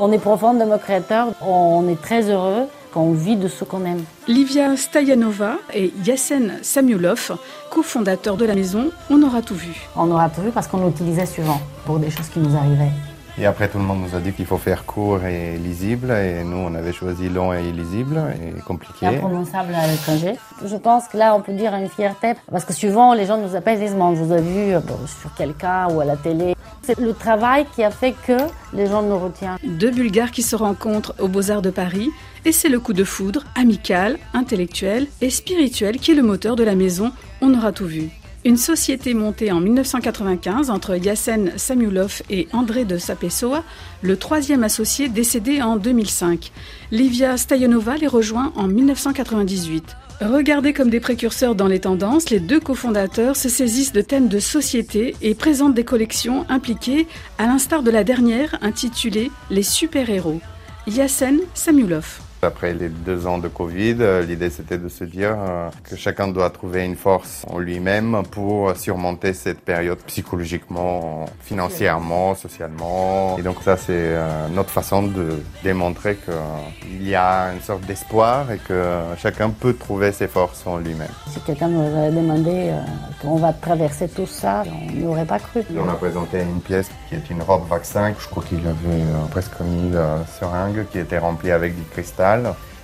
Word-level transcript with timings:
On 0.00 0.12
est 0.12 0.18
profondément 0.18 0.78
créateur, 0.78 1.28
on 1.44 1.88
est 1.88 2.00
très 2.00 2.30
heureux 2.30 2.68
quand 2.92 3.00
on 3.00 3.12
vit 3.12 3.34
de 3.34 3.48
ce 3.48 3.64
qu'on 3.64 3.84
aime. 3.84 4.04
Livia 4.28 4.76
Stayanova 4.76 5.56
et 5.74 5.92
Yassen 6.04 6.52
Samuilov, 6.62 7.36
cofondateurs 7.70 8.36
de 8.36 8.44
la 8.44 8.54
maison 8.54 8.90
On 9.10 9.20
aura 9.24 9.42
tout 9.42 9.56
vu. 9.56 9.88
On 9.96 10.08
aura 10.12 10.28
tout 10.30 10.42
vu 10.42 10.50
parce 10.50 10.68
qu'on 10.68 10.86
l'utilisait 10.86 11.26
souvent 11.26 11.60
pour 11.84 11.98
des 11.98 12.10
choses 12.10 12.28
qui 12.28 12.38
nous 12.38 12.54
arrivaient. 12.56 12.92
Et 13.40 13.46
après, 13.46 13.68
tout 13.68 13.78
le 13.78 13.84
monde 13.84 14.00
nous 14.00 14.16
a 14.16 14.20
dit 14.20 14.32
qu'il 14.32 14.46
faut 14.46 14.56
faire 14.56 14.84
court 14.84 15.24
et 15.24 15.56
lisible. 15.58 16.10
Et 16.10 16.42
nous, 16.42 16.56
on 16.56 16.74
avait 16.74 16.92
choisi 16.92 17.28
long 17.28 17.52
et 17.52 17.68
illisible 17.68 18.20
et 18.34 18.60
compliqué. 18.62 19.06
Imprononçable 19.06 19.74
à 19.74 19.86
l'étranger. 19.86 20.34
Je 20.64 20.76
pense 20.76 21.06
que 21.06 21.16
là, 21.16 21.36
on 21.36 21.40
peut 21.40 21.52
dire 21.52 21.72
une 21.74 21.88
fierté. 21.88 22.32
Parce 22.50 22.64
que 22.64 22.72
souvent, 22.72 23.14
les 23.14 23.26
gens 23.26 23.36
nous 23.36 23.54
appellent 23.54 23.80
et 23.80 23.86
disent, 23.86 23.96
on 23.98 24.12
vous 24.12 24.32
a 24.32 24.40
vu 24.40 24.74
euh, 24.74 24.80
sur 25.20 25.32
quelqu'un 25.34 25.86
ou 25.90 26.00
à 26.00 26.04
la 26.04 26.16
télé. 26.16 26.56
C'est 26.82 26.98
le 26.98 27.12
travail 27.12 27.66
qui 27.74 27.82
a 27.82 27.90
fait 27.90 28.14
que 28.26 28.36
les 28.72 28.86
gens 28.86 29.02
nous 29.02 29.18
retiennent. 29.18 29.58
Deux 29.64 29.90
Bulgares 29.90 30.30
qui 30.30 30.42
se 30.42 30.56
rencontrent 30.56 31.14
aux 31.18 31.28
Beaux-Arts 31.28 31.62
de 31.62 31.70
Paris. 31.70 32.10
Et 32.44 32.52
c'est 32.52 32.68
le 32.68 32.80
coup 32.80 32.92
de 32.92 33.04
foudre 33.04 33.44
amical, 33.54 34.18
intellectuel 34.32 35.06
et 35.20 35.30
spirituel 35.30 35.98
qui 35.98 36.12
est 36.12 36.14
le 36.14 36.22
moteur 36.22 36.56
de 36.56 36.62
la 36.62 36.74
maison 36.74 37.12
On 37.40 37.52
aura 37.52 37.72
tout 37.72 37.86
vu. 37.86 38.10
Une 38.44 38.56
société 38.56 39.14
montée 39.14 39.50
en 39.50 39.60
1995 39.60 40.70
entre 40.70 40.96
Yassen 40.96 41.52
Samuilov 41.56 42.22
et 42.30 42.46
André 42.52 42.84
de 42.84 42.96
Sapessoa, 42.96 43.64
le 44.00 44.16
troisième 44.16 44.62
associé 44.62 45.08
décédé 45.08 45.60
en 45.60 45.76
2005. 45.76 46.52
Livia 46.92 47.36
Stayanova 47.36 47.96
les 47.96 48.06
rejoint 48.06 48.52
en 48.54 48.68
1998. 48.68 49.96
Regardés 50.20 50.72
comme 50.72 50.90
des 50.90 50.98
précurseurs 50.98 51.54
dans 51.54 51.68
les 51.68 51.78
tendances, 51.78 52.30
les 52.30 52.40
deux 52.40 52.58
cofondateurs 52.58 53.36
se 53.36 53.48
saisissent 53.48 53.92
de 53.92 54.00
thèmes 54.00 54.26
de 54.26 54.40
société 54.40 55.14
et 55.22 55.36
présentent 55.36 55.74
des 55.74 55.84
collections 55.84 56.44
impliquées, 56.48 57.06
à 57.38 57.46
l'instar 57.46 57.84
de 57.84 57.90
la 57.92 58.02
dernière 58.02 58.58
intitulée 58.60 59.30
Les 59.48 59.62
super-héros. 59.62 60.40
Yassen 60.88 61.38
Samuilov. 61.54 62.27
Après 62.40 62.72
les 62.72 62.88
deux 62.88 63.26
ans 63.26 63.38
de 63.38 63.48
Covid, 63.48 63.96
euh, 63.98 64.22
l'idée 64.22 64.48
c'était 64.48 64.78
de 64.78 64.88
se 64.88 65.02
dire 65.02 65.34
euh, 65.36 65.70
que 65.82 65.96
chacun 65.96 66.28
doit 66.28 66.50
trouver 66.50 66.84
une 66.84 66.94
force 66.94 67.44
en 67.50 67.58
lui-même 67.58 68.22
pour 68.30 68.76
surmonter 68.76 69.32
cette 69.32 69.60
période 69.60 69.98
psychologiquement, 70.06 71.24
financièrement, 71.40 72.36
socialement. 72.36 73.36
Et 73.38 73.42
donc 73.42 73.56
ça 73.64 73.76
c'est 73.76 73.90
euh, 73.90 74.46
notre 74.54 74.70
façon 74.70 75.02
de 75.02 75.42
démontrer 75.64 76.16
qu'il 76.16 77.08
y 77.08 77.16
a 77.16 77.52
une 77.52 77.60
sorte 77.60 77.84
d'espoir 77.86 78.52
et 78.52 78.58
que 78.58 79.00
chacun 79.16 79.50
peut 79.50 79.74
trouver 79.74 80.12
ses 80.12 80.28
forces 80.28 80.64
en 80.64 80.78
lui-même. 80.78 81.08
Si 81.26 81.40
quelqu'un 81.40 81.68
nous 81.68 81.80
avait 81.80 82.12
demandé 82.12 82.72
qu'on 83.20 83.36
va 83.36 83.52
traverser 83.52 84.08
tout 84.08 84.26
ça, 84.26 84.62
on 84.64 84.92
n'y 84.92 85.06
aurait 85.06 85.26
pas 85.26 85.40
cru. 85.40 85.62
On 85.76 85.88
a 85.88 85.94
présenté 85.94 86.40
une 86.40 86.60
pièce 86.60 86.88
qui 87.08 87.16
est 87.16 87.30
une 87.30 87.42
robe 87.42 87.66
vaccin. 87.68 88.14
Je 88.16 88.28
crois 88.28 88.44
qu'il 88.44 88.60
avait 88.60 89.04
presque 89.32 89.58
1000 89.60 89.98
seringues 90.38 90.86
qui 90.92 91.00
étaient 91.00 91.18
remplies 91.18 91.50
avec 91.50 91.74
du 91.74 91.82
cristal 91.82 92.27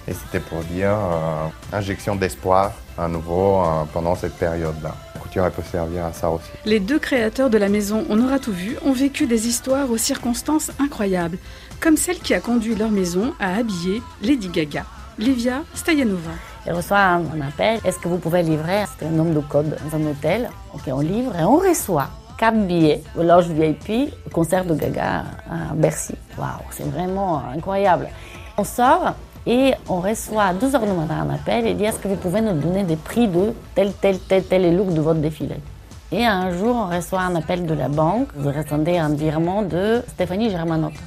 et 0.06 0.12
c'était 0.12 0.41
pour 0.41 0.61
dire 0.64 0.91
euh, 0.91 1.47
injection 1.73 2.17
d'espoir 2.17 2.73
à 2.97 3.09
nouveau 3.09 3.61
euh, 3.61 3.84
pendant 3.92 4.14
cette 4.14 4.34
période-là. 4.34 4.95
La 5.14 5.20
couture 5.20 5.45
elle 5.45 5.53
peut 5.53 5.62
servir 5.62 6.06
à 6.06 6.12
ça 6.12 6.31
aussi. 6.31 6.48
Les 6.64 6.81
deux 6.81 6.98
créateurs 6.98 7.51
de 7.51 7.59
la 7.59 7.69
maison 7.69 8.05
On 8.09 8.23
aura 8.23 8.39
tout 8.39 8.53
vu 8.53 8.77
ont 8.84 8.92
vécu 8.92 9.27
des 9.27 9.47
histoires 9.48 9.91
aux 9.91 9.98
circonstances 9.98 10.70
incroyables, 10.78 11.39
comme 11.81 11.97
celle 11.97 12.19
qui 12.19 12.33
a 12.34 12.41
conduit 12.41 12.75
leur 12.75 12.91
maison 12.91 13.34
à 13.41 13.56
habiller 13.56 14.03
Lady 14.23 14.48
Gaga. 14.48 14.84
Livia 15.19 15.62
Stayanova. 15.75 16.33
Elle 16.67 16.75
reçoit 16.75 16.98
un 16.98 17.41
appel. 17.47 17.79
Est-ce 17.84 17.98
que 17.98 18.08
vous 18.08 18.19
pouvez 18.19 18.42
livrer 18.42 18.84
C'est 18.98 19.06
un 19.06 19.19
homme 19.19 19.33
de 19.33 19.41
code 19.41 19.77
dans 19.84 19.97
un 19.97 20.06
hôtel? 20.06 20.51
Ok, 20.73 20.83
on 20.89 21.01
livre 21.01 21.36
et 21.39 21.45
on 21.45 21.56
reçoit 21.58 22.08
quatre 22.36 22.58
billets 22.67 23.03
au 23.17 23.23
loge 23.23 23.47
VIP, 23.48 24.12
concert 24.33 24.64
de 24.64 24.75
Gaga 24.75 25.25
à 25.48 25.75
Bercy. 25.75 26.14
Waouh, 26.36 26.48
c'est 26.70 26.91
vraiment 26.91 27.42
incroyable. 27.55 28.08
On 28.56 28.64
sort 28.64 29.14
et 29.47 29.75
on 29.89 30.00
reçoit 30.00 30.45
à 30.45 30.55
12h 30.55 30.81
du 30.81 30.92
matin 30.92 31.27
un 31.28 31.34
appel 31.34 31.67
et 31.67 31.75
dit 31.75 31.84
est-ce 31.84 31.98
que 31.98 32.09
vous 32.09 32.17
pouvez 32.17 32.41
nous 32.41 32.55
donner 32.55 32.83
des 32.83 32.97
prix 32.97 33.28
de 33.28 33.53
tel, 33.75 33.92
tel, 34.01 34.19
tel, 34.19 34.45
tel 34.45 34.77
look 34.77 34.95
de 34.95 35.01
votre 35.01 35.20
défilé? 35.20 35.57
Et 36.13 36.24
un 36.24 36.57
jour, 36.57 36.77
on 36.77 36.95
reçoit 36.95 37.20
un 37.20 37.35
appel 37.35 37.67
de 37.67 37.74
la 37.74 37.89
banque, 37.89 38.29
vous 38.36 38.51
répondez 38.51 38.96
un 38.96 39.11
virement 39.11 39.63
de 39.63 40.02
Stéphanie 40.08 40.51
Germanotta. 40.51 41.01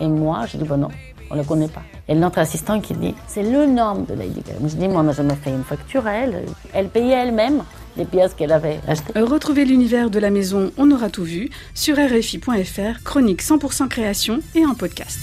Et 0.00 0.06
moi, 0.06 0.46
je 0.46 0.56
dis 0.56 0.64
bon 0.64 0.76
non, 0.76 0.88
on 1.30 1.34
ne 1.34 1.40
le 1.40 1.46
connaît 1.46 1.68
pas. 1.68 1.82
Et 2.08 2.14
notre 2.14 2.38
assistant 2.38 2.80
qui 2.80 2.94
dit 2.94 3.14
c'est 3.26 3.42
le 3.42 3.66
nom 3.66 3.94
de 4.08 4.14
Lady 4.14 4.40
Gaga. 4.40 4.58
Je 4.62 4.76
dis 4.76 4.88
mais 4.88 4.96
on 4.96 5.02
n'a 5.02 5.12
jamais 5.12 5.34
fait 5.34 5.50
une 5.50 5.64
facture 5.64 6.06
elle. 6.06 6.44
Elle 6.72 6.88
payait 6.88 7.14
elle-même 7.14 7.62
les 7.96 8.04
pièces 8.04 8.34
qu'elle 8.34 8.52
avait 8.52 8.78
achetées. 8.86 9.18
Retrouvez 9.18 9.64
l'univers 9.64 10.10
de 10.10 10.18
la 10.18 10.30
maison 10.30 10.70
On 10.78 10.90
aura 10.90 11.10
tout 11.10 11.24
vu 11.24 11.50
sur 11.74 11.96
RFI.fr, 11.96 13.02
chronique 13.02 13.42
100% 13.42 13.88
création 13.88 14.40
et 14.54 14.64
en 14.64 14.74
podcast. 14.74 15.18